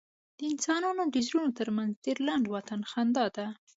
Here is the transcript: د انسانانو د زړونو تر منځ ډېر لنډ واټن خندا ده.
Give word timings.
د 0.37 0.39
انسانانو 0.53 1.03
د 1.13 1.15
زړونو 1.27 1.51
تر 1.59 1.67
منځ 1.77 1.91
ډېر 2.05 2.17
لنډ 2.27 2.45
واټن 2.49 2.81
خندا 2.91 3.25
ده. 3.35 3.47